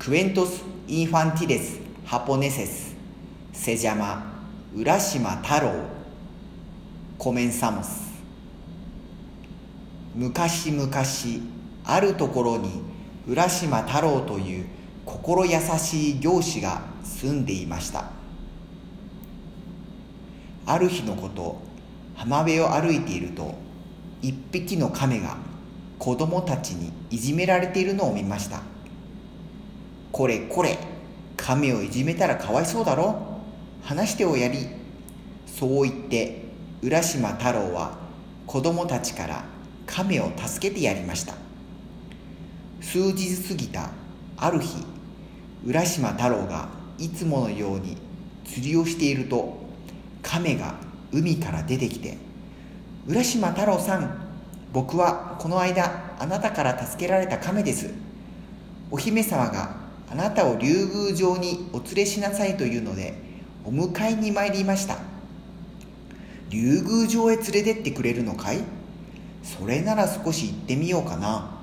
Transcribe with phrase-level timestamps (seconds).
[0.00, 2.96] クエントス・インファンティレス・ハポネセス
[3.52, 4.32] セジャマ・
[4.74, 5.74] 浦島太郎
[7.18, 8.10] コメンサモス
[10.14, 10.90] 昔々
[11.84, 12.80] あるところに
[13.28, 14.66] 浦島太郎という
[15.04, 18.10] 心優しい行師が住んでいました
[20.64, 21.60] ある日のこと
[22.14, 23.54] 浜辺を歩いていると
[24.22, 25.36] 一匹の亀が
[25.98, 28.62] 子供たちにいじめられているのを見ました
[30.12, 30.78] これこれ
[31.36, 33.40] 亀をいじめたらかわいそうだろ？
[33.82, 34.68] 話しておやり
[35.46, 36.44] そう言って
[36.82, 37.98] 浦島太郎は
[38.46, 39.44] 子供たちから
[39.86, 41.34] 亀を助けてやりました。
[42.80, 43.90] 数日過ぎた
[44.36, 44.84] ある日
[45.64, 46.68] 浦島太郎が
[46.98, 47.96] いつものように
[48.44, 49.58] 釣りをしていると
[50.22, 50.74] 亀が
[51.12, 52.16] 海から出てきて
[53.06, 54.10] 「浦島太郎さん
[54.72, 57.90] 僕はこの間あなたから助けられた亀です。
[58.90, 59.76] お姫様が
[60.10, 63.14] あなたを竜宮城にお連れしなさいというので
[63.64, 64.98] お迎えに参りました。
[66.48, 68.58] 竜宮城へ連れてってくれるのかい？
[69.44, 71.58] それなら少し行ってみようかな。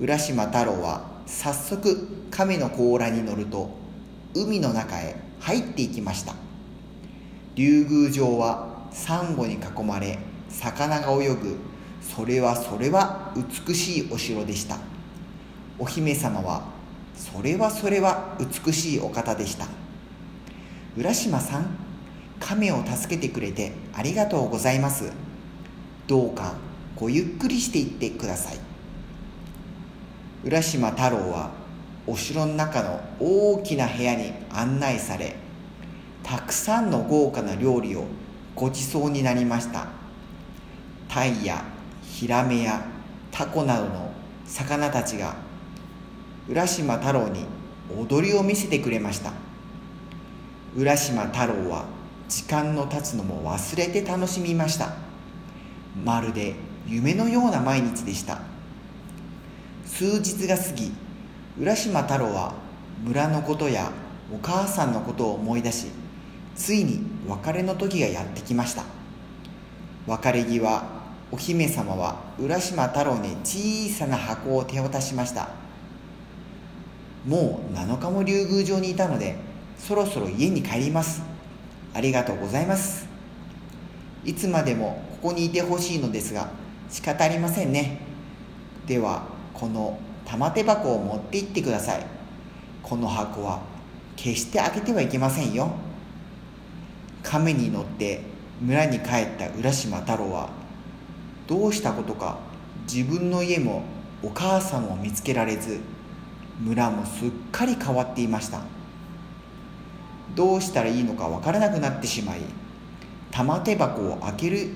[0.00, 3.70] 浦島太郎は早速亀の甲羅に乗ると
[4.34, 6.34] 海の中へ入っていきました。
[7.56, 10.18] 竜宮城はサンゴに囲まれ
[10.48, 11.56] 魚が泳ぐ。
[12.00, 13.34] それはそれは
[13.66, 14.78] 美しいお城でした。
[15.78, 16.75] お姫様は
[17.16, 19.66] それはそれは美しいお方でした。
[20.96, 21.66] 浦島さん
[22.38, 25.12] 亀を助けてくれてありがとうございます。
[26.06, 26.54] どうか
[26.94, 28.58] ごゆっくりしていってください。
[30.44, 31.50] 浦島太郎は
[32.06, 35.34] お城の中の大きな部屋に案内され
[36.22, 38.04] たくさんの豪華な料理を
[38.54, 39.88] ごちそうになりました。
[41.08, 41.64] タイや
[42.02, 42.86] ヒラメや
[43.30, 44.10] タコなどの
[44.44, 45.34] 魚たちが
[46.48, 47.44] 浦島太郎に
[47.98, 49.32] 踊りを見せてくれました。
[50.76, 51.86] 浦島太郎は
[52.28, 54.92] 時間の経つのも忘れて楽しみました。
[56.04, 56.54] まるで
[56.86, 58.40] 夢のような毎日でした。
[59.86, 60.92] 数日が過ぎ
[61.58, 62.54] 浦島太郎は
[63.02, 63.90] 村のことや
[64.32, 65.86] お母さんのことを思い出し
[66.54, 68.84] ついに別れの時がやってきました。
[70.06, 70.82] 別れ際
[71.32, 75.65] お姫様は浦島太郎に小さな箱を手渡しました。
[77.26, 79.36] もう7日も竜宮城にいたので
[79.78, 81.22] そろそろ家に帰ります。
[81.92, 83.08] ありがとうございます。
[84.24, 86.50] いつまでもここにいてほしいのですが
[86.88, 87.98] 仕方ありませんね。
[88.86, 92.06] ではこの玉手箱を持って行ってください。
[92.82, 93.60] この箱は
[94.14, 95.70] 決して開けてはいけませんよ。
[97.22, 98.20] 亀に乗って
[98.60, 100.48] 村に帰った浦島太郎は
[101.48, 102.38] どうしたことか
[102.90, 103.82] 自分の家も
[104.22, 105.80] お母さんも見つけられず
[106.60, 108.60] 村もすっかり変わっていました。
[110.34, 112.40] どうしたらいいのかわからなくなってしまい
[113.30, 114.68] 玉手箱を開ける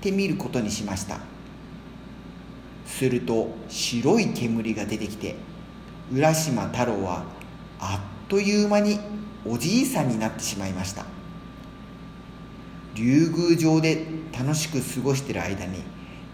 [0.00, 1.18] てみることにしました。
[2.86, 5.36] すると白い煙が出てきて
[6.12, 7.24] 浦島太郎は
[7.78, 8.98] あっという間に
[9.44, 11.04] おじいさんになってしまいました。
[12.94, 14.06] 竜宮城で
[14.36, 15.82] 楽しく過ごしている間に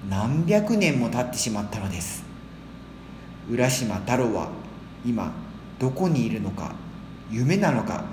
[0.08, 2.24] 何百年も経ってしまったのです。
[3.50, 4.48] 浦島太郎は
[5.04, 5.32] 今
[5.78, 6.72] どこにいるのか
[7.30, 8.04] 夢なのか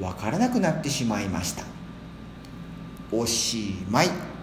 [0.00, 1.64] わからなくなってしまいました。
[3.12, 4.33] おしまい。